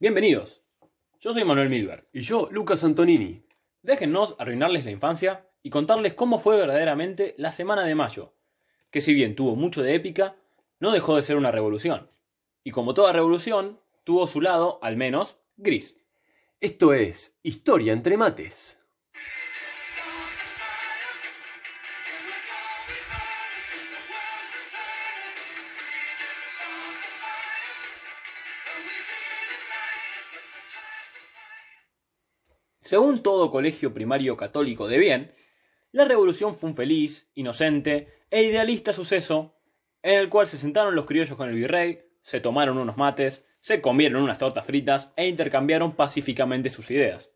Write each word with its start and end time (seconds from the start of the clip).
Bienvenidos. 0.00 0.62
Yo 1.18 1.32
soy 1.32 1.42
Manuel 1.42 1.70
Milberg. 1.70 2.06
Y 2.12 2.20
yo, 2.20 2.48
Lucas 2.52 2.84
Antonini. 2.84 3.42
Déjennos 3.82 4.36
arruinarles 4.38 4.84
la 4.84 4.92
infancia 4.92 5.50
y 5.60 5.70
contarles 5.70 6.14
cómo 6.14 6.38
fue 6.38 6.56
verdaderamente 6.56 7.34
la 7.36 7.50
Semana 7.50 7.82
de 7.82 7.96
Mayo, 7.96 8.32
que 8.92 9.00
si 9.00 9.12
bien 9.12 9.34
tuvo 9.34 9.56
mucho 9.56 9.82
de 9.82 9.96
épica, 9.96 10.36
no 10.78 10.92
dejó 10.92 11.16
de 11.16 11.24
ser 11.24 11.34
una 11.34 11.50
revolución. 11.50 12.12
Y 12.62 12.70
como 12.70 12.94
toda 12.94 13.12
revolución, 13.12 13.80
tuvo 14.04 14.28
su 14.28 14.40
lado, 14.40 14.78
al 14.82 14.96
menos, 14.96 15.40
gris. 15.56 15.96
Esto 16.60 16.94
es 16.94 17.36
Historia 17.42 17.92
entre 17.92 18.16
mates. 18.16 18.77
Según 32.88 33.22
todo 33.22 33.50
colegio 33.50 33.92
primario 33.92 34.38
católico 34.38 34.88
de 34.88 34.96
bien, 34.96 35.34
la 35.92 36.06
revolución 36.06 36.56
fue 36.56 36.70
un 36.70 36.74
feliz, 36.74 37.30
inocente 37.34 38.08
e 38.30 38.44
idealista 38.44 38.94
suceso 38.94 39.60
en 40.02 40.18
el 40.18 40.30
cual 40.30 40.46
se 40.46 40.56
sentaron 40.56 40.94
los 40.94 41.04
criollos 41.04 41.36
con 41.36 41.50
el 41.50 41.54
virrey, 41.54 42.00
se 42.22 42.40
tomaron 42.40 42.78
unos 42.78 42.96
mates, 42.96 43.44
se 43.60 43.82
comieron 43.82 44.22
unas 44.22 44.38
tortas 44.38 44.66
fritas 44.66 45.12
e 45.16 45.28
intercambiaron 45.28 45.96
pacíficamente 45.96 46.70
sus 46.70 46.90
ideas. 46.90 47.30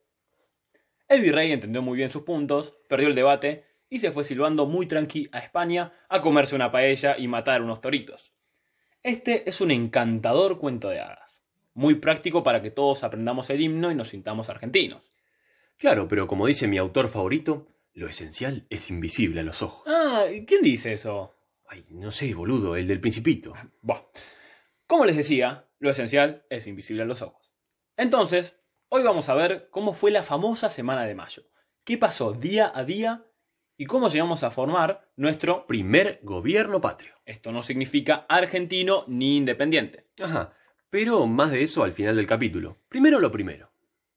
El 1.06 1.20
virrey 1.20 1.52
entendió 1.52 1.82
muy 1.82 1.98
bien 1.98 2.08
sus 2.08 2.22
puntos, 2.22 2.78
perdió 2.88 3.08
el 3.08 3.14
debate 3.14 3.66
y 3.90 3.98
se 3.98 4.10
fue 4.10 4.24
silbando 4.24 4.64
muy 4.64 4.86
tranqui 4.86 5.28
a 5.32 5.40
España 5.40 5.92
a 6.08 6.22
comerse 6.22 6.54
una 6.54 6.72
paella 6.72 7.18
y 7.18 7.28
matar 7.28 7.60
unos 7.60 7.82
toritos. 7.82 8.32
Este 9.02 9.46
es 9.50 9.60
un 9.60 9.70
encantador 9.70 10.58
cuento 10.58 10.88
de 10.88 11.00
hadas, 11.00 11.42
muy 11.74 11.96
práctico 11.96 12.42
para 12.42 12.62
que 12.62 12.70
todos 12.70 13.04
aprendamos 13.04 13.50
el 13.50 13.60
himno 13.60 13.90
y 13.90 13.94
nos 13.94 14.08
sintamos 14.08 14.48
argentinos. 14.48 15.11
Claro, 15.82 16.06
pero 16.06 16.28
como 16.28 16.46
dice 16.46 16.68
mi 16.68 16.78
autor 16.78 17.08
favorito, 17.08 17.66
lo 17.92 18.06
esencial 18.06 18.68
es 18.70 18.88
invisible 18.88 19.40
a 19.40 19.42
los 19.42 19.62
ojos. 19.62 19.82
Ah, 19.88 20.26
¿quién 20.46 20.62
dice 20.62 20.92
eso? 20.92 21.34
Ay, 21.66 21.84
no 21.88 22.12
sé, 22.12 22.34
boludo, 22.34 22.76
el 22.76 22.86
del 22.86 23.00
principito. 23.00 23.52
Buah. 23.80 24.02
Como 24.86 25.04
les 25.04 25.16
decía, 25.16 25.68
lo 25.80 25.90
esencial 25.90 26.46
es 26.50 26.68
invisible 26.68 27.02
a 27.02 27.04
los 27.04 27.20
ojos. 27.20 27.52
Entonces, 27.96 28.60
hoy 28.90 29.02
vamos 29.02 29.28
a 29.28 29.34
ver 29.34 29.70
cómo 29.72 29.92
fue 29.92 30.12
la 30.12 30.22
famosa 30.22 30.68
Semana 30.68 31.02
de 31.02 31.16
Mayo. 31.16 31.50
¿Qué 31.82 31.98
pasó 31.98 32.30
día 32.30 32.70
a 32.72 32.84
día? 32.84 33.26
Y 33.76 33.86
cómo 33.86 34.08
llegamos 34.08 34.44
a 34.44 34.52
formar 34.52 35.10
nuestro 35.16 35.66
Primer 35.66 36.20
gobierno 36.22 36.80
patrio. 36.80 37.14
Esto 37.24 37.50
no 37.50 37.64
significa 37.64 38.24
argentino 38.28 39.02
ni 39.08 39.36
independiente. 39.36 40.06
Ajá, 40.22 40.54
pero 40.90 41.26
más 41.26 41.50
de 41.50 41.64
eso 41.64 41.82
al 41.82 41.92
final 41.92 42.14
del 42.14 42.28
capítulo. 42.28 42.78
Primero 42.88 43.18
lo 43.18 43.32
primero. 43.32 43.71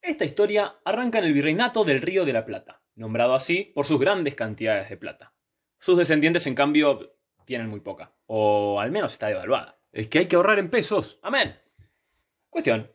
Esta 0.05 0.23
historia 0.23 0.75
arranca 0.85 1.17
en 1.17 1.25
el 1.25 1.33
virreinato 1.33 1.83
del 1.83 1.99
Río 1.99 2.25
de 2.25 2.33
la 2.33 2.45
Plata, 2.45 2.83
nombrado 2.93 3.33
así 3.33 3.71
por 3.73 3.87
sus 3.87 3.99
grandes 3.99 4.35
cantidades 4.35 4.87
de 4.87 4.97
plata. 4.97 5.33
Sus 5.79 5.97
descendientes, 5.97 6.45
en 6.45 6.53
cambio, 6.53 7.17
tienen 7.43 7.69
muy 7.69 7.79
poca, 7.79 8.13
o 8.27 8.79
al 8.79 8.91
menos 8.91 9.13
está 9.13 9.29
devaluada. 9.29 9.79
Es 9.91 10.07
que 10.07 10.19
hay 10.19 10.27
que 10.27 10.35
ahorrar 10.35 10.59
en 10.59 10.69
pesos. 10.69 11.17
Amén. 11.23 11.59
Cuestión. 12.51 12.91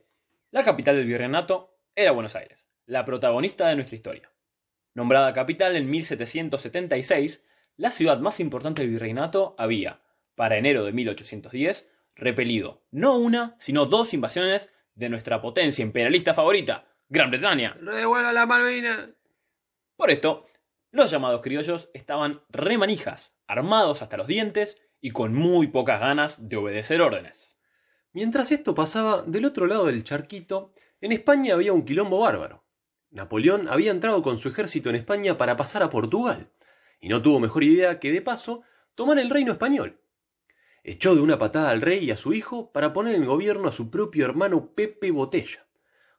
La 0.52 0.62
capital 0.62 0.94
del 0.94 1.06
virreinato 1.06 1.80
era 1.96 2.12
Buenos 2.12 2.36
Aires, 2.36 2.64
la 2.86 3.04
protagonista 3.04 3.66
de 3.66 3.74
nuestra 3.74 3.96
historia. 3.96 4.32
Nombrada 4.94 5.34
capital 5.34 5.74
en 5.74 5.90
1776, 5.90 7.44
la 7.76 7.90
ciudad 7.90 8.20
más 8.20 8.38
importante 8.38 8.82
del 8.82 8.92
virreinato 8.92 9.56
había, 9.58 10.00
para 10.36 10.58
enero 10.58 10.84
de 10.84 10.92
1810, 10.92 11.90
repelido 12.14 12.84
no 12.92 13.16
una, 13.16 13.56
sino 13.58 13.86
dos 13.86 14.14
invasiones 14.14 14.72
de 14.94 15.08
nuestra 15.08 15.42
potencia 15.42 15.82
imperialista 15.82 16.34
favorita, 16.34 16.86
Gran 17.12 17.28
Bretaña. 17.28 17.76
¡Revuelva 17.80 18.32
la 18.32 18.46
Malvina! 18.46 19.12
Por 19.96 20.12
esto, 20.12 20.46
los 20.92 21.10
llamados 21.10 21.40
criollos 21.40 21.90
estaban 21.92 22.40
remanijas, 22.50 23.34
armados 23.48 24.00
hasta 24.00 24.16
los 24.16 24.28
dientes 24.28 24.80
y 25.00 25.10
con 25.10 25.34
muy 25.34 25.66
pocas 25.66 25.98
ganas 25.98 26.48
de 26.48 26.56
obedecer 26.56 27.02
órdenes. 27.02 27.58
Mientras 28.12 28.52
esto 28.52 28.76
pasaba, 28.76 29.24
del 29.26 29.44
otro 29.44 29.66
lado 29.66 29.86
del 29.86 30.04
charquito, 30.04 30.72
en 31.00 31.10
España 31.10 31.54
había 31.54 31.72
un 31.72 31.84
quilombo 31.84 32.20
bárbaro. 32.20 32.64
Napoleón 33.10 33.66
había 33.68 33.90
entrado 33.90 34.22
con 34.22 34.36
su 34.36 34.48
ejército 34.48 34.88
en 34.88 34.94
España 34.94 35.36
para 35.36 35.56
pasar 35.56 35.82
a 35.82 35.90
Portugal, 35.90 36.52
y 37.00 37.08
no 37.08 37.22
tuvo 37.22 37.40
mejor 37.40 37.64
idea 37.64 37.98
que, 37.98 38.12
de 38.12 38.22
paso, 38.22 38.62
tomar 38.94 39.18
el 39.18 39.30
reino 39.30 39.50
español. 39.50 40.00
Echó 40.84 41.16
de 41.16 41.22
una 41.22 41.38
patada 41.38 41.70
al 41.70 41.80
rey 41.80 42.04
y 42.04 42.12
a 42.12 42.16
su 42.16 42.34
hijo 42.34 42.70
para 42.70 42.92
poner 42.92 43.16
en 43.16 43.26
gobierno 43.26 43.66
a 43.66 43.72
su 43.72 43.90
propio 43.90 44.26
hermano 44.26 44.76
Pepe 44.76 45.10
Botella, 45.10 45.66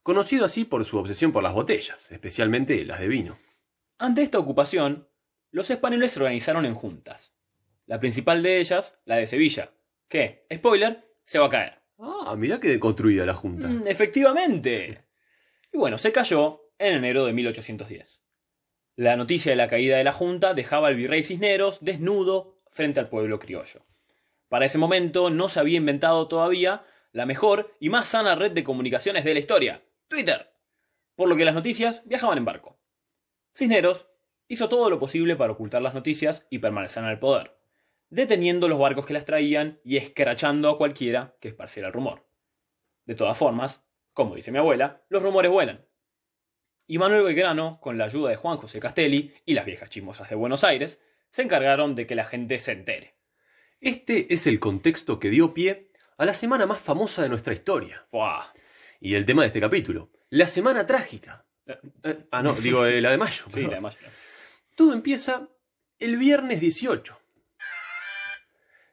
conocido 0.04 0.46
así 0.46 0.66
por 0.66 0.84
su 0.86 0.98
obsesión 0.98 1.32
por 1.32 1.44
las 1.44 1.54
botellas, 1.54 2.12
especialmente 2.12 2.84
las 2.86 3.00
de 3.00 3.08
vino. 3.08 3.40
Ante 3.98 4.22
esta 4.22 4.40
ocupación, 4.40 5.08
los 5.52 5.70
españoles 5.70 6.12
se 6.12 6.20
organizaron 6.20 6.66
en 6.66 6.76
juntas. 6.76 7.36
La 7.86 8.00
principal 8.00 8.42
de 8.42 8.60
ellas, 8.60 9.02
la 9.06 9.18
de 9.18 9.28
Sevilla, 9.28 9.74
que, 10.08 10.46
spoiler, 10.54 11.08
se 11.24 11.40
va 11.40 11.48
a 11.48 11.50
caer. 11.50 11.82
Ah, 12.00 12.36
mirá 12.38 12.60
que 12.60 12.70
deconstruida 12.70 13.26
la 13.26 13.34
junta. 13.34 13.68
Mm, 13.68 13.84
efectivamente. 13.86 15.06
Y 15.72 15.78
bueno, 15.78 15.98
se 15.98 16.12
cayó 16.12 16.72
en 16.80 16.96
enero 16.96 17.26
de 17.26 17.34
1810. 17.34 18.22
La 18.96 19.16
noticia 19.16 19.52
de 19.52 19.56
la 19.56 19.70
caída 19.70 19.98
de 19.98 20.04
la 20.04 20.12
junta 20.12 20.54
dejaba 20.54 20.88
al 20.88 20.96
virrey 20.96 21.24
Cisneros 21.24 21.80
desnudo 21.82 22.62
frente 22.70 23.00
al 23.00 23.10
pueblo 23.10 23.40
criollo. 23.40 23.86
Para 24.50 24.66
ese 24.66 24.78
momento 24.78 25.30
no 25.30 25.48
se 25.48 25.60
había 25.60 25.78
inventado 25.78 26.28
todavía 26.28 26.84
la 27.12 27.26
mejor 27.26 27.76
y 27.80 27.90
más 27.90 28.10
sana 28.10 28.36
red 28.36 28.52
de 28.52 28.64
comunicaciones 28.64 29.24
de 29.24 29.34
la 29.34 29.40
historia, 29.40 29.82
Twitter, 30.12 30.54
por 31.16 31.30
lo 31.30 31.38
que 31.38 31.46
las 31.46 31.56
noticias 31.56 32.02
viajaban 32.04 32.38
en 32.38 32.44
barco. 32.44 32.78
Cisneros 33.56 34.08
hizo 34.50 34.68
todo 34.68 34.90
lo 34.90 35.00
posible 35.00 35.38
para 35.38 35.54
ocultar 35.54 35.82
las 35.82 35.94
noticias 35.94 36.46
y 36.50 36.60
permanecer 36.60 37.06
en 37.06 37.12
el 37.12 37.18
poder, 37.18 37.58
deteniendo 38.10 38.68
los 38.68 38.78
barcos 38.78 39.06
que 39.06 39.14
las 39.14 39.24
traían 39.24 39.80
y 39.86 39.96
escrachando 39.96 40.70
a 40.70 40.78
cualquiera 40.78 41.38
que 41.40 41.48
esparciera 41.48 41.88
el 41.88 41.94
rumor. 41.94 42.28
De 43.06 43.16
todas 43.16 43.38
formas, 43.38 43.86
como 44.12 44.36
dice 44.36 44.52
mi 44.52 44.58
abuela, 44.58 45.02
los 45.08 45.24
rumores 45.24 45.50
vuelan. 45.50 45.86
Y 46.88 46.98
Manuel 46.98 47.24
Belgrano, 47.24 47.80
con 47.80 47.98
la 47.98 48.04
ayuda 48.04 48.32
de 48.32 48.36
Juan 48.36 48.58
José 48.58 48.82
Castelli 48.82 49.34
y 49.46 49.54
las 49.54 49.66
viejas 49.66 49.90
chismosas 49.90 50.30
de 50.30 50.36
Buenos 50.36 50.66
Aires, 50.66 51.00
se 51.30 51.44
encargaron 51.44 51.96
de 51.96 52.06
que 52.06 52.16
la 52.16 52.26
gente 52.26 52.60
se 52.60 52.74
entere. 52.74 53.16
Este 53.80 54.34
es 54.34 54.46
el 54.46 54.60
contexto 54.60 55.22
que 55.22 55.30
dio 55.30 55.54
pie 55.54 55.90
a 56.18 56.26
la 56.26 56.34
semana 56.34 56.66
más 56.66 56.82
famosa 56.82 57.24
de 57.24 57.30
nuestra 57.30 57.54
historia. 57.54 58.06
¡Fua! 58.10 58.52
Y 59.04 59.16
el 59.16 59.26
tema 59.26 59.42
de 59.42 59.48
este 59.48 59.60
capítulo, 59.60 60.12
la 60.30 60.48
semana 60.48 60.86
trágica. 60.86 61.44
Eh, 61.66 61.76
eh, 62.04 62.28
ah, 62.30 62.44
no, 62.44 62.54
digo 62.54 62.86
eh, 62.86 63.02
la 63.02 63.10
de 63.10 63.18
mayo. 63.18 63.46
Sí, 63.52 63.64
la 63.64 63.76
de 63.76 63.82
mayo. 63.82 63.98
Todo 64.76 64.94
empieza 64.94 65.50
el 65.98 66.18
viernes 66.18 66.60
18. 66.60 67.20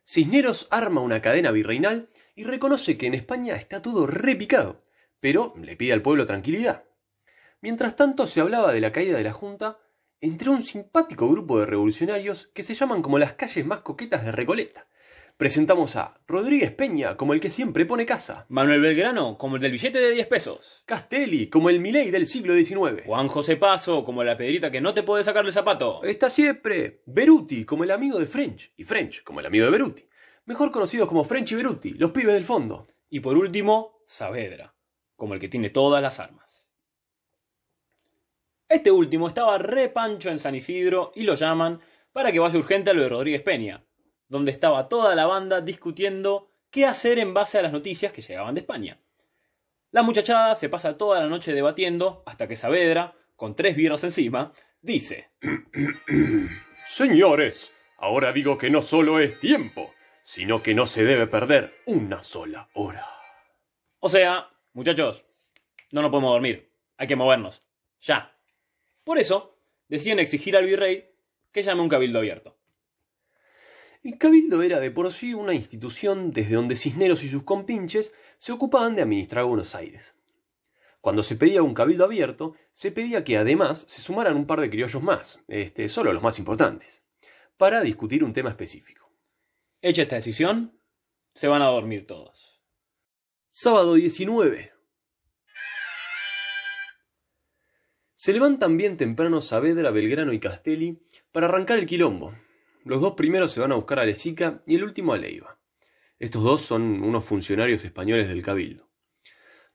Cisneros 0.03 0.67
arma 0.71 1.03
una 1.03 1.21
cadena 1.21 1.51
virreinal 1.51 2.09
y 2.35 2.45
reconoce 2.45 2.97
que 2.97 3.07
en 3.07 3.13
España 3.13 3.55
está 3.55 3.83
todo 3.83 4.07
repicado, 4.07 4.83
pero 5.21 5.53
le 5.61 5.77
pide 5.77 5.93
al 5.93 6.01
pueblo 6.01 6.25
tranquilidad. 6.25 6.85
Mientras 7.61 7.95
tanto 7.95 8.27
se 8.27 8.41
hablaba 8.41 8.73
de 8.73 8.81
la 8.81 8.93
caída 8.93 9.19
de 9.19 9.25
la 9.25 9.35
Junta 9.35 9.79
entre 10.23 10.49
un 10.49 10.63
simpático 10.63 11.29
grupo 11.29 11.61
de 11.61 11.67
revolucionarios 11.67 12.47
que 12.55 12.63
se 12.63 12.75
llaman 12.75 13.03
como 13.03 13.19
las 13.19 13.35
calles 13.35 13.67
más 13.67 13.81
coquetas 13.81 14.25
de 14.25 14.33
Recoleta. 14.33 14.89
Presentamos 15.39 15.95
a 15.95 16.21
Rodríguez 16.27 16.73
Peña 16.73 17.17
como 17.17 17.33
el 17.33 17.39
que 17.39 17.49
siempre 17.49 17.87
pone 17.87 18.05
casa, 18.05 18.45
Manuel 18.49 18.81
Belgrano, 18.81 19.39
como 19.39 19.55
el 19.55 19.63
del 19.63 19.71
billete 19.71 20.01
de 20.01 20.11
10 20.11 20.27
pesos. 20.27 20.83
Castelli 20.85 21.49
como 21.49 21.71
el 21.71 21.79
Milei 21.79 22.11
del 22.11 22.27
siglo 22.27 22.55
XIX, 22.55 23.05
Juan 23.07 23.29
José 23.29 23.57
Paso, 23.57 24.03
como 24.03 24.25
la 24.25 24.37
pedrita 24.37 24.73
que 24.73 24.81
no 24.81 24.95
te 24.95 25.05
puede 25.05 25.23
sacar 25.23 25.45
del 25.45 25.53
zapato. 25.53 26.03
Está 26.03 26.29
siempre 26.29 27.03
Beruti 27.07 27.65
como 27.65 27.85
el 27.85 27.93
amigo 27.93 28.19
de 28.19 28.27
French 28.27 28.73
y 28.77 28.83
French 28.83 29.23
como 29.23 29.39
el 29.39 29.47
amigo 29.47 29.65
de 29.67 29.71
Beruti, 29.71 30.09
mejor 30.47 30.73
conocidos 30.73 31.09
como 31.09 31.23
French 31.23 31.53
y 31.53 31.55
Beruti, 31.55 31.91
los 31.91 32.11
pibes 32.11 32.35
del 32.35 32.45
fondo. 32.45 32.89
Y 33.09 33.21
por 33.21 33.39
último, 33.39 34.03
Saavedra, 34.07 34.75
como 35.15 35.35
el 35.35 35.41
que 35.41 35.49
tiene 35.49 35.71
todas 35.71 36.03
las 36.03 36.19
armas. 36.19 36.69
Este 38.69 38.91
último 38.91 39.29
estaba 39.29 39.57
re 39.59 39.89
pancho 39.89 40.31
en 40.31 40.41
San 40.41 40.57
Isidro 40.57 41.13
y 41.15 41.23
lo 41.23 41.37
llaman 41.37 41.81
para 42.13 42.33
que 42.33 42.41
vaya 42.41 42.59
urgente 42.59 42.91
a 42.91 42.93
lo 42.93 43.03
de 43.03 43.09
Rodríguez 43.09 43.43
Peña, 43.43 43.85
donde 44.29 44.51
estaba 44.51 44.89
toda 44.89 45.15
la 45.15 45.27
banda 45.27 45.61
discutiendo 45.61 46.51
qué 46.71 46.87
hacer 46.87 47.19
en 47.19 47.35
base 47.35 47.59
a 47.59 47.63
las 47.63 47.73
noticias 47.73 48.13
que 48.13 48.23
llegaban 48.23 48.55
de 48.55 48.61
España. 48.61 49.01
La 49.91 50.03
muchachada 50.03 50.55
se 50.55 50.69
pasa 50.69 50.99
toda 50.99 51.21
la 51.21 51.29
noche 51.29 51.55
debatiendo 51.55 52.23
hasta 52.27 52.47
que 52.47 52.57
Saavedra, 52.57 53.15
con 53.37 53.55
tres 53.55 53.75
birras 53.75 54.05
encima, 54.05 54.53
dice: 54.83 55.31
Señores, 56.89 57.73
ahora 57.97 58.33
digo 58.33 58.59
que 58.59 58.69
no 58.69 58.83
solo 58.83 59.19
es 59.19 59.41
tiempo, 59.41 59.93
sino 60.23 60.63
que 60.63 60.75
no 60.75 60.87
se 60.87 61.05
debe 61.05 61.27
perder 61.27 61.73
una 61.87 62.23
sola 62.23 62.69
hora. 62.75 63.07
O 64.01 64.11
sea, 64.11 64.51
muchachos, 64.75 65.25
no 65.91 66.03
nos 66.03 66.11
podemos 66.11 66.33
dormir, 66.33 66.71
hay 66.99 67.07
que 67.07 67.17
movernos, 67.17 67.65
ya. 68.01 68.37
Por 69.05 69.19
eso, 69.19 69.59
deciden 69.89 70.19
exigir 70.19 70.55
al 70.55 70.67
virrey 70.67 71.11
que 71.51 71.63
llame 71.63 71.81
un 71.81 71.89
cabildo 71.89 72.19
abierto. 72.19 72.58
El 74.09 74.17
cabildo 74.17 74.63
era 74.63 74.81
de 74.81 74.91
por 74.91 75.13
sí 75.13 75.35
una 75.35 75.53
institución 75.53 76.31
desde 76.31 76.55
donde 76.55 76.77
Cisneros 76.77 77.23
y 77.25 77.29
sus 77.29 77.43
compinches 77.43 78.15
se 78.39 78.53
ocupaban 78.53 78.97
de 78.97 79.03
administrar 79.03 79.45
Buenos 79.45 79.75
Aires. 79.75 80.15
Cuando 81.03 81.23
se 81.23 81.37
pedía 81.37 81.63
un 81.63 81.75
cabildo 81.75 82.07
abierto, 82.07 82.55
se 82.73 82.91
pedía 82.91 83.23
que 83.23 83.37
además 83.37 83.85
se 83.87 84.01
sumaran 84.01 84.35
un 84.39 84.47
par 84.47 84.63
de 84.63 84.71
criollos 84.71 85.03
más, 85.03 85.41
este, 85.47 85.91
solo 85.91 86.15
los 86.15 86.23
más 86.23 86.39
importantes, 86.39 87.05
para 87.59 87.83
discutir 87.83 88.25
un 88.25 88.33
tema 88.33 88.49
específico. 88.49 89.13
Hecha 89.83 90.01
esta 90.01 90.17
decisión, 90.17 90.81
se 91.35 91.49
van 91.49 91.61
a 91.61 91.67
dormir 91.67 92.07
todos. 92.07 92.63
Sábado 93.51 93.93
19. 93.93 94.73
Se 98.15 98.33
levantan 98.33 98.79
bien 98.79 98.97
temprano 98.97 99.43
Saavedra, 99.43 99.91
Belgrano 99.91 100.33
y 100.33 100.41
Castelli 100.41 100.99
para 101.31 101.49
arrancar 101.49 101.79
el 101.79 101.85
quilombo. 101.85 102.33
Los 102.89 103.03
dos 103.03 103.13
primeros 103.13 103.53
se 103.53 103.61
van 103.61 103.71
a 103.73 103.75
buscar 103.75 103.99
a 103.99 104.07
Lezica 104.07 104.63
y 104.67 104.77
el 104.77 104.83
último 104.83 105.13
a 105.13 105.19
Leiva. 105.19 105.59
Estos 106.19 106.43
dos 106.43 106.63
son 106.63 107.03
unos 107.03 107.23
funcionarios 107.23 107.85
españoles 107.85 108.29
del 108.29 108.41
cabildo. 108.41 108.89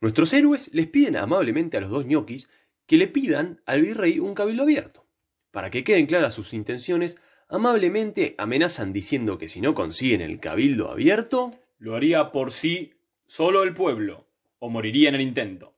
Nuestros 0.01 0.33
héroes 0.33 0.73
les 0.73 0.87
piden 0.87 1.17
amablemente 1.17 1.77
a 1.77 1.81
los 1.81 1.91
dos 1.91 2.07
ñoquis 2.07 2.49
que 2.87 2.97
le 2.97 3.07
pidan 3.07 3.61
al 3.67 3.81
virrey 3.83 4.17
un 4.17 4.33
cabildo 4.33 4.63
abierto. 4.63 5.05
Para 5.51 5.69
que 5.69 5.83
queden 5.83 6.07
claras 6.07 6.33
sus 6.33 6.55
intenciones, 6.55 7.17
amablemente 7.49 8.33
amenazan 8.39 8.93
diciendo 8.93 9.37
que 9.37 9.47
si 9.47 9.61
no 9.61 9.75
consiguen 9.75 10.21
el 10.21 10.39
cabildo 10.39 10.89
abierto, 10.89 11.51
Lo 11.77 11.95
haría 11.95 12.31
por 12.31 12.51
sí 12.51 12.95
solo 13.27 13.61
el 13.61 13.75
pueblo, 13.75 14.25
o 14.57 14.71
moriría 14.71 15.09
en 15.09 15.15
el 15.15 15.21
intento. 15.21 15.75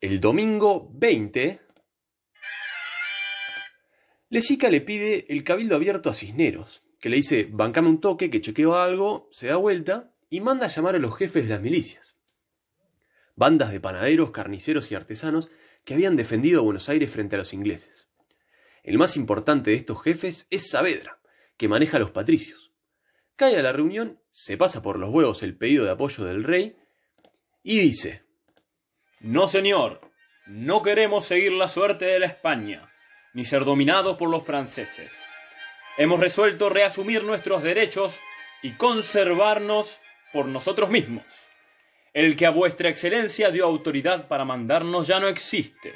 el 0.00 0.20
domingo 0.20 0.90
20, 0.94 1.60
Lezica 4.28 4.70
le 4.70 4.80
pide 4.80 5.26
el 5.28 5.44
cabildo 5.44 5.76
abierto 5.76 6.10
a 6.10 6.14
Cisneros, 6.14 6.82
que 7.00 7.10
le 7.10 7.16
dice, 7.16 7.48
bancame 7.50 7.88
un 7.88 8.00
toque, 8.00 8.30
que 8.30 8.40
chequeo 8.40 8.76
algo, 8.76 9.28
se 9.30 9.48
da 9.48 9.56
vuelta 9.56 10.14
y 10.30 10.40
manda 10.40 10.66
a 10.66 10.70
llamar 10.70 10.94
a 10.96 10.98
los 10.98 11.16
jefes 11.16 11.44
de 11.44 11.50
las 11.50 11.60
milicias. 11.60 12.16
Bandas 13.36 13.72
de 13.72 13.80
panaderos, 13.80 14.30
carniceros 14.30 14.90
y 14.90 14.94
artesanos 14.94 15.50
que 15.84 15.94
habían 15.94 16.16
defendido 16.16 16.60
a 16.60 16.64
Buenos 16.64 16.88
Aires 16.88 17.10
frente 17.10 17.36
a 17.36 17.38
los 17.38 17.52
ingleses. 17.52 18.08
El 18.82 18.98
más 18.98 19.16
importante 19.16 19.70
de 19.70 19.76
estos 19.76 20.02
jefes 20.02 20.46
es 20.50 20.70
Saavedra, 20.70 21.20
que 21.56 21.68
maneja 21.68 21.98
a 21.98 22.00
los 22.00 22.10
patricios. 22.10 22.72
Cae 23.36 23.58
a 23.58 23.62
la 23.62 23.72
reunión, 23.72 24.20
se 24.30 24.56
pasa 24.56 24.82
por 24.82 24.98
los 24.98 25.10
huevos 25.10 25.42
el 25.42 25.56
pedido 25.56 25.84
de 25.84 25.90
apoyo 25.90 26.24
del 26.24 26.44
rey 26.44 26.76
y 27.62 27.80
dice, 27.80 28.24
No, 29.20 29.46
señor, 29.46 30.00
no 30.46 30.82
queremos 30.82 31.24
seguir 31.24 31.52
la 31.52 31.68
suerte 31.68 32.04
de 32.04 32.18
la 32.18 32.26
España, 32.26 32.88
ni 33.34 33.44
ser 33.44 33.64
dominados 33.64 34.16
por 34.16 34.30
los 34.30 34.44
franceses. 34.44 35.12
Hemos 35.98 36.18
resuelto 36.18 36.70
reasumir 36.70 37.22
nuestros 37.24 37.62
derechos 37.62 38.18
y 38.62 38.72
conservarnos 38.72 39.98
por 40.32 40.46
nosotros 40.46 40.88
mismos. 40.88 41.24
El 42.12 42.36
que 42.36 42.46
a 42.46 42.50
vuestra 42.50 42.88
excelencia 42.88 43.50
dio 43.50 43.66
autoridad 43.66 44.26
para 44.28 44.44
mandarnos 44.44 45.06
ya 45.08 45.20
no 45.20 45.28
existe. 45.28 45.94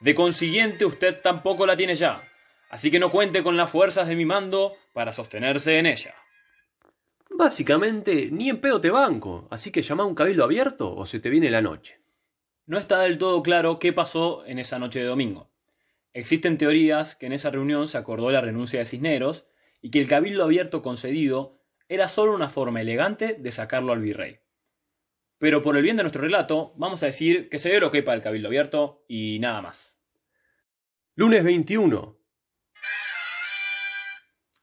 De 0.00 0.14
consiguiente 0.14 0.84
usted 0.84 1.20
tampoco 1.20 1.66
la 1.66 1.76
tiene 1.76 1.96
ya, 1.96 2.22
así 2.70 2.90
que 2.90 3.00
no 3.00 3.10
cuente 3.10 3.42
con 3.42 3.56
las 3.56 3.70
fuerzas 3.70 4.06
de 4.06 4.16
mi 4.16 4.24
mando 4.24 4.76
para 4.92 5.12
sostenerse 5.12 5.78
en 5.78 5.86
ella. 5.86 6.14
Básicamente, 7.30 8.28
ni 8.32 8.48
en 8.48 8.60
pedo 8.60 8.80
te 8.80 8.90
banco, 8.90 9.46
así 9.50 9.70
que 9.70 9.82
llama 9.82 10.04
a 10.04 10.06
un 10.06 10.14
cabildo 10.14 10.44
abierto 10.44 10.94
o 10.94 11.04
se 11.06 11.20
te 11.20 11.30
viene 11.30 11.50
la 11.50 11.62
noche. 11.62 12.00
No 12.66 12.78
está 12.78 13.00
del 13.00 13.18
todo 13.18 13.42
claro 13.42 13.78
qué 13.78 13.92
pasó 13.92 14.44
en 14.46 14.58
esa 14.58 14.78
noche 14.78 15.00
de 15.00 15.06
domingo. 15.06 15.50
Existen 16.18 16.58
teorías 16.58 17.14
que 17.14 17.26
en 17.26 17.32
esa 17.32 17.48
reunión 17.48 17.86
se 17.86 17.96
acordó 17.96 18.32
la 18.32 18.40
renuncia 18.40 18.80
de 18.80 18.86
Cisneros 18.86 19.46
y 19.80 19.92
que 19.92 20.00
el 20.00 20.08
cabildo 20.08 20.42
abierto 20.42 20.82
concedido 20.82 21.60
era 21.88 22.08
solo 22.08 22.34
una 22.34 22.50
forma 22.50 22.80
elegante 22.80 23.34
de 23.34 23.52
sacarlo 23.52 23.92
al 23.92 24.00
virrey. 24.00 24.40
Pero 25.38 25.62
por 25.62 25.76
el 25.76 25.84
bien 25.84 25.96
de 25.96 26.02
nuestro 26.02 26.22
relato, 26.22 26.72
vamos 26.74 27.04
a 27.04 27.06
decir 27.06 27.48
que 27.48 27.60
se 27.60 27.70
dio 27.70 27.78
lo 27.78 27.92
que 27.92 28.02
para 28.02 28.16
el 28.16 28.22
cabildo 28.24 28.48
abierto 28.48 29.04
y 29.06 29.38
nada 29.38 29.62
más. 29.62 30.00
Lunes 31.14 31.44
21, 31.44 32.18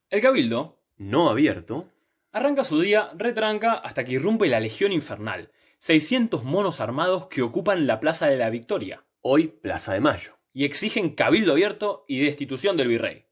El 0.10 0.22
cabildo 0.22 0.84
no 0.98 1.30
abierto, 1.30 1.90
arranca 2.34 2.66
su 2.66 2.82
día 2.82 3.12
retranca 3.16 3.76
hasta 3.76 4.04
que 4.04 4.12
irrumpe 4.12 4.48
la 4.48 4.60
Legión 4.60 4.92
Infernal, 4.92 5.54
600 5.80 6.44
monos 6.44 6.82
armados 6.82 7.28
que 7.28 7.44
ocupan 7.44 7.88
la 7.88 8.02
Plaza 8.02 8.28
de 8.28 8.36
la 8.36 8.50
Victoria 8.50 9.06
hoy 9.22 9.48
Plaza 9.48 9.94
de 9.94 10.02
Mayo. 10.02 10.35
Y 10.56 10.64
exigen 10.64 11.10
cabildo 11.10 11.52
abierto 11.52 12.06
y 12.08 12.24
destitución 12.24 12.78
del 12.78 12.88
virrey. 12.88 13.26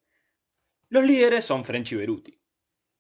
Los 0.90 1.06
líderes 1.06 1.46
son 1.46 1.64
French 1.64 1.94
y 1.94 1.96
Beruti. 1.96 2.42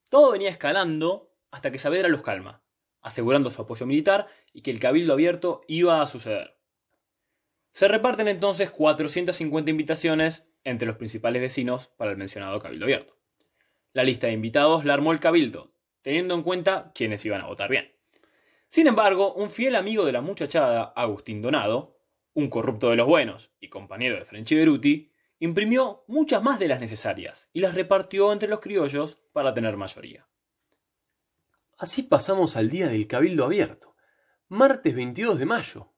Todo 0.09 0.31
venía 0.31 0.49
escalando 0.49 1.35
hasta 1.51 1.73
que 1.73 1.77
Saavedra 1.77 2.07
los 2.07 2.21
calma, 2.21 2.63
asegurando 3.01 3.49
su 3.49 3.61
apoyo 3.61 3.85
militar 3.85 4.27
y 4.53 4.61
que 4.61 4.71
el 4.71 4.79
cabildo 4.79 5.11
abierto 5.11 5.65
iba 5.67 6.01
a 6.01 6.07
suceder. 6.07 6.57
Se 7.73 7.89
reparten 7.89 8.29
entonces 8.29 8.71
450 8.71 9.69
invitaciones 9.69 10.47
entre 10.63 10.87
los 10.87 10.95
principales 10.95 11.41
vecinos 11.41 11.89
para 11.89 12.11
el 12.11 12.17
mencionado 12.17 12.61
cabildo 12.61 12.85
abierto. 12.85 13.17
La 13.91 14.05
lista 14.05 14.27
de 14.27 14.33
invitados 14.33 14.85
la 14.85 14.93
armó 14.93 15.11
el 15.11 15.19
cabildo, 15.19 15.73
teniendo 16.01 16.33
en 16.33 16.43
cuenta 16.43 16.93
quienes 16.95 17.25
iban 17.25 17.41
a 17.41 17.47
votar 17.47 17.69
bien. 17.69 17.93
Sin 18.69 18.87
embargo, 18.87 19.33
un 19.33 19.49
fiel 19.49 19.75
amigo 19.75 20.05
de 20.05 20.13
la 20.13 20.21
muchachada, 20.21 20.93
Agustín 20.95 21.41
Donado, 21.41 21.92
un 22.33 22.49
corrupto 22.49 22.89
de 22.89 22.95
los 22.95 23.07
buenos 23.07 23.51
y 23.59 23.69
compañero 23.69 24.17
de 24.17 24.25
French 24.25 24.53
Beruti, 24.53 25.11
imprimió 25.39 26.03
muchas 26.07 26.41
más 26.41 26.59
de 26.59 26.67
las 26.67 26.79
necesarias 26.79 27.49
y 27.53 27.59
las 27.59 27.75
repartió 27.75 28.31
entre 28.31 28.49
los 28.49 28.59
criollos 28.59 29.19
para 29.33 29.53
tener 29.53 29.77
mayoría. 29.77 30.27
Así 31.77 32.03
pasamos 32.03 32.55
al 32.55 32.69
día 32.69 32.87
del 32.87 33.07
cabildo 33.07 33.45
abierto, 33.45 33.95
martes 34.47 34.95
22 34.95 35.39
de 35.39 35.45
mayo. 35.45 35.93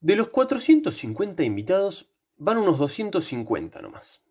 De 0.00 0.16
los 0.16 0.28
450 0.28 1.44
invitados, 1.44 2.10
van 2.36 2.58
unos 2.58 2.78
250 2.78 3.80
nomás. 3.80 4.22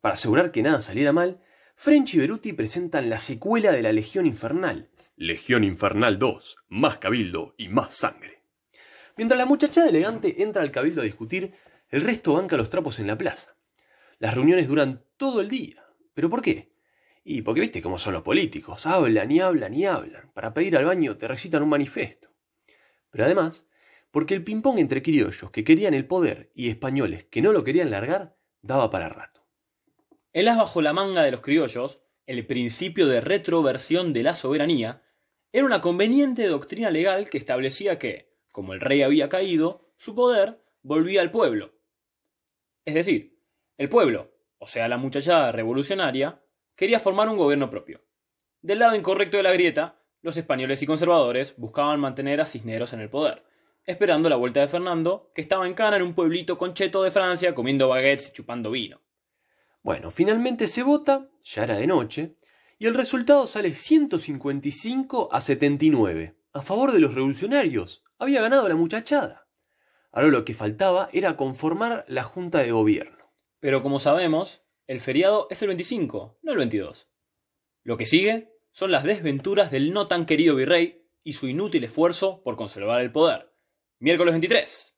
Para 0.00 0.14
asegurar 0.14 0.52
que 0.52 0.62
nada 0.62 0.80
saliera 0.80 1.12
mal, 1.12 1.42
French 1.74 2.14
y 2.14 2.18
Beruti 2.18 2.52
presentan 2.52 3.10
la 3.10 3.18
secuela 3.18 3.72
de 3.72 3.82
la 3.82 3.92
Legión 3.92 4.26
Infernal. 4.26 4.90
Legión 5.16 5.64
Infernal 5.64 6.18
2, 6.18 6.56
más 6.68 6.98
cabildo 6.98 7.54
y 7.58 7.68
más 7.68 7.94
sangre. 7.94 8.37
Mientras 9.18 9.36
la 9.36 9.46
muchachada 9.46 9.88
elegante 9.88 10.44
entra 10.44 10.62
al 10.62 10.70
cabildo 10.70 11.00
a 11.00 11.04
discutir, 11.04 11.52
el 11.90 12.02
resto 12.02 12.34
banca 12.34 12.56
los 12.56 12.70
trapos 12.70 13.00
en 13.00 13.08
la 13.08 13.18
plaza. 13.18 13.56
Las 14.20 14.36
reuniones 14.36 14.68
duran 14.68 15.02
todo 15.16 15.40
el 15.40 15.48
día. 15.48 15.84
¿Pero 16.14 16.30
por 16.30 16.40
qué? 16.40 16.70
Y 17.24 17.42
porque 17.42 17.62
viste 17.62 17.82
cómo 17.82 17.98
son 17.98 18.12
los 18.12 18.22
políticos, 18.22 18.86
hablan 18.86 19.32
y 19.32 19.40
hablan 19.40 19.74
y 19.74 19.86
hablan. 19.86 20.30
Para 20.34 20.54
pedir 20.54 20.76
al 20.76 20.84
baño 20.84 21.16
te 21.16 21.26
recitan 21.26 21.64
un 21.64 21.68
manifiesto. 21.68 22.28
Pero 23.10 23.24
además, 23.24 23.68
porque 24.12 24.34
el 24.34 24.44
ping-pong 24.44 24.78
entre 24.78 25.02
criollos 25.02 25.50
que 25.50 25.64
querían 25.64 25.94
el 25.94 26.06
poder 26.06 26.52
y 26.54 26.68
españoles 26.68 27.24
que 27.24 27.42
no 27.42 27.52
lo 27.52 27.64
querían 27.64 27.90
largar, 27.90 28.36
daba 28.62 28.88
para 28.88 29.08
rato. 29.08 29.44
El 30.32 30.46
as 30.46 30.58
bajo 30.58 30.80
la 30.80 30.92
manga 30.92 31.24
de 31.24 31.32
los 31.32 31.40
criollos, 31.40 32.04
el 32.26 32.46
principio 32.46 33.08
de 33.08 33.20
retroversión 33.20 34.12
de 34.12 34.22
la 34.22 34.36
soberanía, 34.36 35.02
era 35.52 35.64
una 35.64 35.80
conveniente 35.80 36.46
doctrina 36.46 36.92
legal 36.92 37.28
que 37.28 37.38
establecía 37.38 37.98
que, 37.98 38.27
como 38.58 38.72
el 38.72 38.80
rey 38.80 39.02
había 39.02 39.28
caído, 39.28 39.92
su 39.98 40.16
poder 40.16 40.60
volvía 40.82 41.20
al 41.20 41.30
pueblo. 41.30 41.78
Es 42.84 42.94
decir, 42.94 43.38
el 43.76 43.88
pueblo, 43.88 44.32
o 44.58 44.66
sea 44.66 44.88
la 44.88 44.96
muchachada 44.96 45.52
revolucionaria, 45.52 46.42
quería 46.74 46.98
formar 46.98 47.28
un 47.28 47.36
gobierno 47.36 47.70
propio. 47.70 48.02
Del 48.60 48.80
lado 48.80 48.96
incorrecto 48.96 49.36
de 49.36 49.44
la 49.44 49.52
grieta, 49.52 50.02
los 50.22 50.36
españoles 50.36 50.82
y 50.82 50.86
conservadores 50.86 51.54
buscaban 51.56 52.00
mantener 52.00 52.40
a 52.40 52.46
Cisneros 52.46 52.92
en 52.92 52.98
el 52.98 53.08
poder, 53.08 53.44
esperando 53.84 54.28
la 54.28 54.34
vuelta 54.34 54.58
de 54.58 54.66
Fernando, 54.66 55.30
que 55.36 55.42
estaba 55.42 55.64
en 55.64 55.74
cana 55.74 55.98
en 55.98 56.02
un 56.02 56.14
pueblito 56.14 56.58
concheto 56.58 57.04
de 57.04 57.12
Francia 57.12 57.54
comiendo 57.54 57.88
baguettes 57.88 58.30
y 58.30 58.32
chupando 58.32 58.72
vino. 58.72 59.00
Bueno, 59.84 60.10
finalmente 60.10 60.66
se 60.66 60.82
vota, 60.82 61.30
ya 61.42 61.62
era 61.62 61.76
de 61.76 61.86
noche, 61.86 62.34
y 62.76 62.86
el 62.86 62.94
resultado 62.94 63.46
sale 63.46 63.72
155 63.72 65.28
a 65.30 65.40
79, 65.40 66.36
a 66.54 66.62
favor 66.62 66.90
de 66.90 66.98
los 66.98 67.14
revolucionarios. 67.14 68.02
Había 68.18 68.42
ganado 68.42 68.68
la 68.68 68.74
muchachada. 68.74 69.46
Ahora 70.10 70.28
lo 70.28 70.44
que 70.44 70.54
faltaba 70.54 71.08
era 71.12 71.36
conformar 71.36 72.04
la 72.08 72.24
junta 72.24 72.58
de 72.58 72.72
gobierno. 72.72 73.32
Pero 73.60 73.82
como 73.82 73.98
sabemos, 73.98 74.62
el 74.86 75.00
feriado 75.00 75.46
es 75.50 75.62
el 75.62 75.68
25, 75.68 76.38
no 76.42 76.52
el 76.52 76.58
22. 76.58 77.08
Lo 77.84 77.96
que 77.96 78.06
sigue 78.06 78.52
son 78.70 78.90
las 78.90 79.04
desventuras 79.04 79.70
del 79.70 79.92
no 79.92 80.08
tan 80.08 80.26
querido 80.26 80.56
virrey 80.56 81.06
y 81.22 81.34
su 81.34 81.46
inútil 81.46 81.84
esfuerzo 81.84 82.42
por 82.42 82.56
conservar 82.56 83.00
el 83.00 83.12
poder. 83.12 83.52
Miércoles 84.00 84.32
23. 84.32 84.96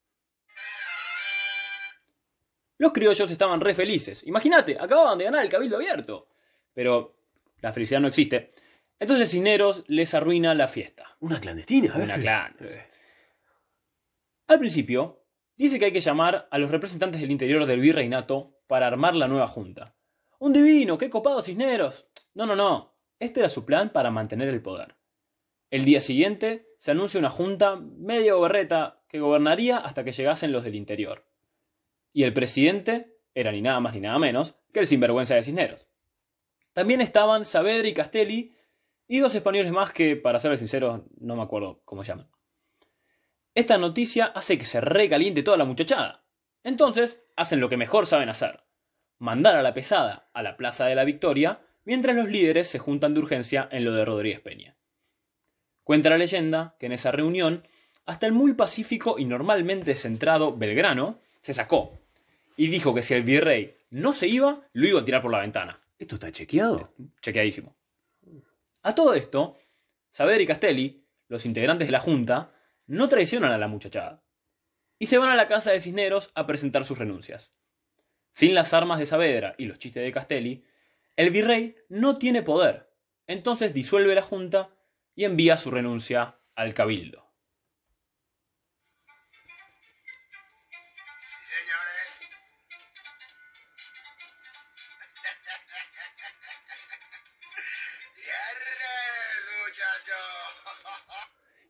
Los 2.79 2.93
criollos 2.93 3.31
estaban 3.31 3.61
re 3.61 3.75
felices. 3.75 4.23
Imagínate, 4.27 4.79
acababan 4.81 5.19
de 5.19 5.25
ganar 5.25 5.43
el 5.43 5.51
cabildo 5.51 5.77
abierto. 5.77 6.29
Pero 6.73 7.17
la 7.61 7.73
felicidad 7.73 8.01
no 8.01 8.09
existe. 8.09 8.55
Entonces 8.99 9.31
Cisneros 9.31 9.85
les 9.89 10.15
arruina 10.15 10.55
la 10.55 10.69
fiesta. 10.69 11.17
Una 11.21 11.41
clandestina, 11.41 11.95
Una 11.97 12.17
¿eh? 12.17 12.87
Al 14.51 14.59
principio, 14.59 15.23
dice 15.57 15.79
que 15.79 15.85
hay 15.85 15.93
que 15.93 16.01
llamar 16.01 16.49
a 16.51 16.59
los 16.59 16.73
representantes 16.73 17.21
del 17.21 17.31
interior 17.31 17.67
del 17.67 17.79
virreinato 17.79 18.59
para 18.67 18.89
armar 18.89 19.15
la 19.15 19.29
nueva 19.29 19.47
junta. 19.47 19.95
Un 20.41 20.53
divino, 20.53 20.99
qué 20.99 21.09
copado 21.09 21.41
Cisneros. 21.41 22.11
No, 22.35 22.47
no, 22.47 22.57
no. 22.57 22.99
Este 23.21 23.39
era 23.39 23.49
su 23.49 23.65
plan 23.65 23.91
para 23.91 24.11
mantener 24.11 24.49
el 24.49 24.61
poder. 24.61 24.97
El 25.71 25.85
día 25.85 26.01
siguiente 26.01 26.75
se 26.79 26.91
anuncia 26.91 27.21
una 27.21 27.31
junta 27.31 27.77
medio 27.77 28.41
berreta 28.41 29.05
que 29.07 29.21
gobernaría 29.21 29.77
hasta 29.77 30.03
que 30.03 30.11
llegasen 30.11 30.51
los 30.51 30.65
del 30.65 30.75
interior. 30.75 31.31
Y 32.13 32.25
el 32.25 32.33
presidente 32.33 33.21
era 33.35 33.53
ni 33.53 33.63
nada 33.63 33.79
más 33.79 33.95
ni 33.95 34.01
nada 34.01 34.19
menos 34.19 34.57
que 34.73 34.81
el 34.81 34.89
sinvergüenza 34.89 35.37
de 35.37 35.45
Cisneros. 35.45 35.87
También 36.73 37.01
estaban 37.03 37.45
Saavedra 37.45 37.87
y 37.87 37.95
Castelli 37.95 38.57
y 39.07 39.21
dos 39.21 39.33
españoles 39.33 39.71
más 39.71 39.93
que, 39.93 40.17
para 40.17 40.41
ser 40.41 40.59
sinceros, 40.59 41.03
no 41.21 41.37
me 41.37 41.43
acuerdo 41.43 41.83
cómo 41.85 42.03
llaman. 42.03 42.29
Esta 43.55 43.79
noticia 43.79 44.27
hace 44.27 44.59
que 44.59 44.65
se 44.65 44.81
recaliente 44.81 45.43
toda 45.43 45.57
la 45.57 45.65
muchachada. 45.65 46.25
Entonces, 46.63 47.23
hacen 47.37 47.61
lo 47.61 47.69
que 47.69 47.77
mejor 47.77 48.07
saben 48.07 48.29
hacer. 48.29 48.61
Mandar 49.19 49.57
a 49.57 49.63
la 49.63 49.75
pesada 49.75 50.31
a 50.33 50.43
la 50.43 50.57
Plaza 50.57 50.87
de 50.87 50.95
la 50.95 51.05
Victoria, 51.05 51.61
mientras 51.85 52.15
los 52.15 52.29
líderes 52.29 52.69
se 52.69 52.79
juntan 52.79 53.15
de 53.15 53.21
urgencia 53.21 53.69
en 53.73 53.85
lo 53.85 53.93
de 53.93 54.05
Rodríguez 54.05 54.41
Peña. 54.41 54.77
Cuenta 55.83 56.11
la 56.11 56.19
leyenda 56.19 56.77
que 56.79 56.87
en 56.87 56.93
esa 56.93 57.11
reunión, 57.11 57.67
hasta 58.07 58.27
el 58.27 58.33
muy 58.33 58.55
pacífico 58.55 59.19
y 59.19 59.25
normalmente 59.25 59.95
centrado 59.95 60.57
Belgrano 60.57 61.19
se 61.41 61.53
sacó 61.53 61.99
y 62.57 62.69
dijo 62.69 62.95
que 62.95 63.03
si 63.03 63.15
el 63.15 63.25
virrey 63.25 63.77
no 63.91 64.13
se 64.13 64.29
iba, 64.29 64.69
lo 64.73 64.87
iba 64.87 65.01
a 65.01 65.05
tirar 65.05 65.23
por 65.23 65.33
la 65.33 65.41
ventana. 65.41 65.81
¿Esto 65.99 66.15
está 66.15 66.31
chequeado? 66.31 66.93
Chequeadísimo. 67.21 67.75
A 68.83 68.95
todo 68.95 69.15
esto, 69.15 69.57
Saavedra 70.11 70.43
y 70.43 70.47
Castelli, 70.47 71.05
los 71.29 71.45
integrantes 71.45 71.89
de 71.89 71.93
la 71.93 72.01
Junta, 72.01 72.53
no 72.91 73.09
traicionan 73.09 73.53
a 73.53 73.59
la 73.59 73.69
muchachada 73.69 74.25
y 74.99 75.07
se 75.07 75.19
van 75.19 75.31
a 75.31 75.37
la 75.37 75.47
casa 75.47 75.71
de 75.71 75.79
Cisneros 75.79 76.33
a 76.35 76.45
presentar 76.47 76.85
sus 76.85 76.99
renuncias. 76.99 77.55
Sin 78.33 78.53
las 78.53 78.75
armas 78.75 78.99
de 78.99 79.07
Saavedra 79.07 79.55
y 79.59 79.67
los 79.67 79.79
chistes 79.79 80.03
de 80.03 80.11
Castelli, 80.11 80.65
el 81.15 81.31
virrey 81.31 81.77
no 81.89 82.17
tiene 82.17 82.43
poder, 82.43 82.93
entonces 83.29 83.75
disuelve 83.75 84.17
la 84.17 84.23
Junta 84.23 84.71
y 85.15 85.25
envía 85.25 85.57
su 85.57 85.71
renuncia 85.71 86.41
al 86.57 86.75
cabildo. 86.75 87.30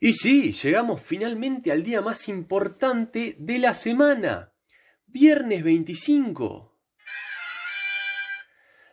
Y 0.02 0.14
sí, 0.14 0.52
llegamos 0.52 1.02
finalmente 1.02 1.70
al 1.70 1.82
día 1.82 2.00
más 2.00 2.26
importante 2.30 3.36
de 3.38 3.58
la 3.58 3.74
semana. 3.74 4.54
Viernes 5.06 5.62
25. 5.62 6.74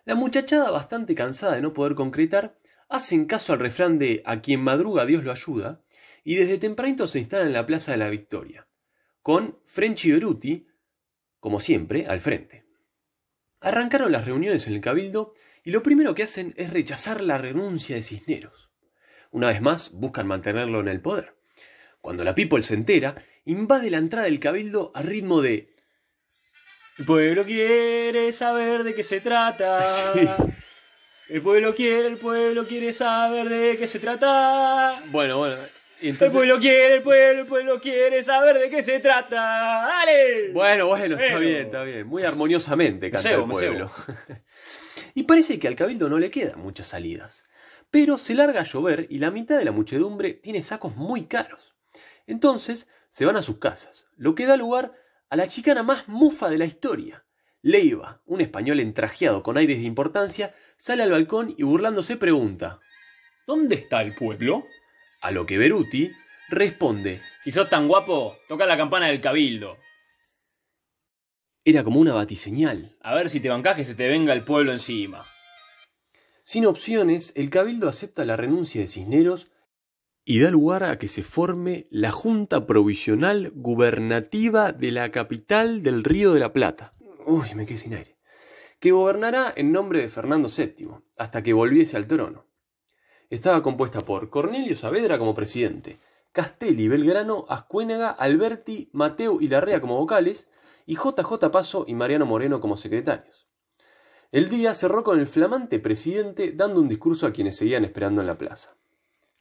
La 0.04 0.16
muchachada, 0.16 0.70
bastante 0.70 1.16
cansada 1.16 1.56
de 1.56 1.62
no 1.62 1.74
poder 1.74 1.96
concretar, 1.96 2.60
hacen 2.90 3.26
caso 3.26 3.54
al 3.54 3.60
refrán 3.60 3.98
de 4.00 4.22
a 4.26 4.42
quien 4.42 4.60
madruga 4.60 5.06
Dios 5.06 5.24
lo 5.24 5.32
ayuda, 5.32 5.82
y 6.26 6.36
desde 6.36 6.58
tempranito 6.58 7.08
se 7.08 7.20
instalan 7.20 7.48
en 7.48 7.54
la 7.54 7.66
Plaza 7.66 7.94
de 7.94 8.00
la 8.00 8.10
Victoria, 8.10 8.68
con 9.22 9.60
Frenchy 9.64 10.12
Beruti, 10.12 10.68
como 11.40 11.62
siempre, 11.62 12.06
al 12.06 12.20
frente. 12.20 12.66
Arrancaron 13.62 14.12
las 14.12 14.26
reuniones 14.26 14.68
en 14.68 14.74
el 14.74 14.82
cabildo 14.82 15.34
y 15.64 15.72
lo 15.72 15.82
primero 15.84 16.14
que 16.16 16.24
hacen 16.24 16.54
es 16.58 16.74
rechazar 16.74 17.22
la 17.22 17.38
renuncia 17.38 17.96
de 17.96 18.04
Cisneros. 18.04 18.67
Una 19.32 19.48
vez 19.48 19.62
más, 19.62 19.92
buscan 19.92 20.28
mantenerlo 20.28 20.80
en 20.80 20.88
el 20.88 21.02
poder. 21.02 21.36
Cuando 22.02 22.24
la 22.24 22.34
people 22.36 22.62
se 22.62 22.74
entera, 22.74 23.16
invade 23.46 23.90
la 23.90 23.98
entrada 23.98 24.26
del 24.26 24.40
cabildo 24.40 24.92
a 24.96 25.02
ritmo 25.02 25.42
de... 25.42 25.76
El 26.98 27.06
pueblo 27.06 27.46
quiere 27.46 28.32
saber 28.32 28.84
de 28.84 28.96
qué 28.96 29.04
se 29.04 29.20
trata. 29.22 29.84
Sí. 30.14 30.28
El 31.30 31.42
pueblo 31.42 31.76
quiere, 31.76 32.08
el 32.08 32.16
pueblo 32.18 32.66
quiere 32.66 32.94
saber 32.94 33.50
de 33.50 33.78
qué 33.78 33.86
se 33.86 34.00
trata. 34.00 34.98
Bueno, 35.08 35.38
bueno. 35.40 35.56
y 36.00 36.06
El 36.08 36.14
entonces- 36.14 36.32
pueblo 36.32 36.58
quiere, 36.58 36.96
el 36.96 37.02
pueblo, 37.04 37.42
el 37.42 37.48
pueblo 37.48 37.82
quiere 37.82 38.24
saber 38.24 38.58
de 38.58 38.70
qué 38.70 38.82
se 38.82 39.02
trata. 39.02 39.38
¡Dale! 39.42 40.52
Bueno, 40.54 40.88
bueno, 40.88 41.16
está 41.16 41.34
Bueno. 41.34 41.40
bien, 41.42 41.66
está 41.66 41.84
bien. 41.84 42.08
Muy 42.08 42.24
armoniosamente 42.24 43.12
canta 43.12 43.30
el 43.34 43.44
pueblo. 43.44 43.92
y 45.16 45.24
parece 45.24 45.60
que 45.60 45.68
al 45.68 45.76
cabildo 45.76 46.08
no 46.10 46.18
le 46.18 46.30
quedan 46.32 46.60
muchas 46.62 46.88
salidas. 46.88 47.44
Pero 47.90 48.18
se 48.18 48.36
larga 48.36 48.62
a 48.62 48.66
llover 48.66 49.08
y 49.10 49.20
la 49.20 49.32
mitad 49.32 49.58
de 49.58 49.66
la 49.66 49.72
muchedumbre 49.72 50.34
tiene 50.34 50.64
sacos 50.64 50.96
muy 50.96 51.26
caros. 51.26 51.76
Entonces 52.26 52.90
se 53.10 53.26
van 53.26 53.38
a 53.38 53.42
sus 53.42 53.58
casas, 53.58 54.08
lo 54.18 54.36
que 54.36 54.46
da 54.46 54.58
lugar 54.58 54.94
a 55.30 55.36
la 55.36 55.48
chicana 55.48 55.84
más 55.84 56.08
mufa 56.08 56.50
de 56.50 56.58
la 56.58 56.66
historia. 56.66 57.26
Leiva, 57.62 58.22
un 58.26 58.42
español 58.42 58.80
entrajeado 58.80 59.44
con 59.44 59.58
aires 59.58 59.78
de 59.78 59.86
importancia, 59.86 60.54
sale 60.78 61.04
al 61.04 61.12
balcón 61.12 61.54
y 61.58 61.64
burlándose 61.64 62.18
pregunta. 62.18 62.80
¿Dónde 63.46 63.76
está 63.76 64.02
el 64.02 64.14
pueblo? 64.14 64.66
A 65.22 65.32
lo 65.32 65.46
que 65.46 65.58
Beruti 65.58 66.12
responde. 66.50 67.22
Si 67.44 67.52
sos 67.52 67.70
tan 67.70 67.88
guapo, 67.88 68.36
toca 68.48 68.66
la 68.66 68.78
campana 68.78 69.08
del 69.08 69.22
cabildo. 69.22 69.78
Era 71.66 71.84
como 71.84 72.00
una 72.00 72.14
batiseñal. 72.14 72.96
A 73.02 73.16
ver 73.16 73.30
si 73.30 73.40
te 73.40 73.50
bancás 73.50 73.76
que 73.76 73.86
se 73.86 73.96
te 73.96 74.08
venga 74.08 74.34
el 74.34 74.44
pueblo 74.44 74.72
encima. 74.72 75.26
Sin 76.50 76.66
opciones, 76.66 77.34
el 77.36 77.50
Cabildo 77.50 77.90
acepta 77.90 78.24
la 78.24 78.38
renuncia 78.38 78.80
de 78.80 78.88
Cisneros 78.88 79.52
y 80.24 80.40
da 80.40 80.50
lugar 80.50 80.86
a 80.86 80.98
que 80.98 81.10
se 81.10 81.22
forme 81.22 81.88
la 81.92 82.14
Junta 82.14 82.66
Provisional 82.66 83.52
Gubernativa 83.54 84.72
de 84.72 84.92
la 84.92 85.12
capital 85.12 85.84
del 85.84 86.06
Río 86.06 86.32
de 86.32 86.40
la 86.40 86.54
Plata. 86.54 86.94
Uy, 87.26 87.54
me 87.54 87.66
quedé 87.66 87.78
sin 87.78 87.96
aire. 87.96 88.18
Que 88.80 88.92
gobernará 88.92 89.52
en 89.58 89.74
nombre 89.74 90.00
de 90.00 90.08
Fernando 90.08 90.48
VII, 90.48 90.88
hasta 91.18 91.44
que 91.44 91.52
volviese 91.52 91.98
al 91.98 92.08
trono. 92.08 92.46
Estaba 93.30 93.62
compuesta 93.62 94.00
por 94.00 94.30
Cornelio 94.30 94.78
Saavedra 94.78 95.18
como 95.18 95.36
presidente, 95.36 96.00
Castelli, 96.32 96.88
Belgrano, 96.88 97.46
Ascuénaga, 97.50 98.12
Alberti, 98.12 98.90
Mateo 98.94 99.42
y 99.42 99.50
Larrea 99.50 99.82
como 99.82 99.98
vocales, 99.98 100.48
y 100.86 100.96
JJ 100.96 101.52
Paso 101.52 101.84
y 101.86 101.94
Mariano 101.94 102.26
Moreno 102.26 102.62
como 102.62 102.78
secretarios. 102.78 103.47
El 104.30 104.50
día 104.50 104.74
cerró 104.74 105.06
con 105.06 105.20
el 105.20 105.28
flamante 105.28 105.80
presidente 105.80 106.52
dando 106.52 106.82
un 106.82 106.90
discurso 106.90 107.28
a 107.28 107.32
quienes 107.32 107.56
seguían 107.56 107.86
esperando 107.86 108.20
en 108.20 108.28
la 108.28 108.38
plaza. 108.38 108.76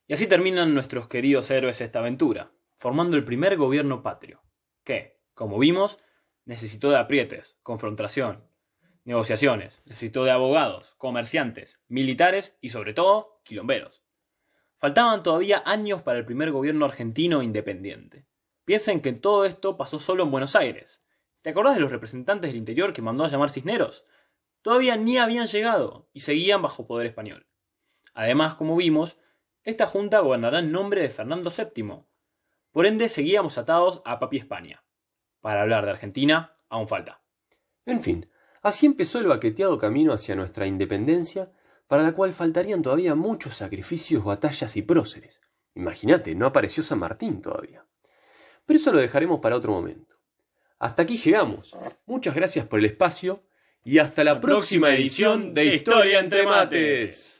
Y 0.06 0.14
así 0.14 0.28
terminan 0.28 0.74
nuestros 0.74 1.08
queridos 1.08 1.50
héroes 1.50 1.80
esta 1.80 1.98
aventura, 1.98 2.52
formando 2.76 3.16
el 3.16 3.24
primer 3.24 3.56
gobierno 3.56 4.04
patrio, 4.04 4.44
que, 4.84 5.18
como 5.34 5.58
vimos, 5.58 5.98
necesitó 6.44 6.90
de 6.90 6.98
aprietes, 6.98 7.56
confrontación, 7.64 8.44
negociaciones, 9.02 9.82
necesitó 9.86 10.22
de 10.22 10.30
abogados, 10.30 10.94
comerciantes, 10.98 11.80
militares 11.88 12.56
y 12.60 12.68
sobre 12.68 12.94
todo, 12.94 13.40
quilomberos. 13.42 14.04
Faltaban 14.78 15.24
todavía 15.24 15.64
años 15.66 16.02
para 16.02 16.18
el 16.18 16.24
primer 16.24 16.52
gobierno 16.52 16.84
argentino 16.84 17.42
independiente. 17.42 18.24
Piensen 18.64 19.00
que 19.00 19.12
todo 19.12 19.44
esto 19.44 19.76
pasó 19.76 19.98
solo 19.98 20.22
en 20.22 20.30
Buenos 20.30 20.54
Aires. 20.54 21.02
¿Te 21.42 21.50
acordás 21.50 21.74
de 21.74 21.80
los 21.80 21.90
representantes 21.90 22.50
del 22.50 22.58
interior 22.58 22.92
que 22.92 23.02
mandó 23.02 23.24
a 23.24 23.28
llamar 23.28 23.50
Cisneros? 23.50 24.04
Todavía 24.66 24.96
ni 24.96 25.16
habían 25.16 25.46
llegado 25.46 26.08
y 26.12 26.18
seguían 26.18 26.60
bajo 26.60 26.88
poder 26.88 27.06
español. 27.06 27.46
Además, 28.14 28.56
como 28.56 28.74
vimos, 28.74 29.16
esta 29.62 29.86
junta 29.86 30.18
gobernará 30.18 30.58
en 30.58 30.72
nombre 30.72 31.02
de 31.02 31.08
Fernando 31.08 31.52
VII. 31.56 32.04
Por 32.72 32.84
ende, 32.84 33.08
seguíamos 33.08 33.58
atados 33.58 34.02
a 34.04 34.18
Papi 34.18 34.38
España. 34.38 34.84
Para 35.40 35.62
hablar 35.62 35.84
de 35.84 35.92
Argentina, 35.92 36.56
aún 36.68 36.88
falta. 36.88 37.22
En 37.84 38.00
fin, 38.00 38.28
así 38.60 38.86
empezó 38.86 39.20
el 39.20 39.28
baqueteado 39.28 39.78
camino 39.78 40.12
hacia 40.12 40.34
nuestra 40.34 40.66
independencia, 40.66 41.52
para 41.86 42.02
la 42.02 42.16
cual 42.16 42.32
faltarían 42.32 42.82
todavía 42.82 43.14
muchos 43.14 43.54
sacrificios, 43.54 44.24
batallas 44.24 44.76
y 44.76 44.82
próceres. 44.82 45.40
Imagínate, 45.76 46.34
no 46.34 46.44
apareció 46.44 46.82
San 46.82 46.98
Martín 46.98 47.40
todavía. 47.40 47.86
Pero 48.64 48.78
eso 48.78 48.92
lo 48.92 48.98
dejaremos 48.98 49.38
para 49.38 49.54
otro 49.54 49.70
momento. 49.70 50.16
Hasta 50.80 51.02
aquí 51.02 51.18
llegamos. 51.18 51.76
Muchas 52.04 52.34
gracias 52.34 52.66
por 52.66 52.80
el 52.80 52.86
espacio 52.86 53.44
y 53.86 54.00
hasta 54.00 54.24
la 54.24 54.40
próxima 54.40 54.92
edición 54.92 55.54
de 55.54 55.76
Historia 55.76 56.18
entre 56.18 56.44
Mates. 56.44 57.35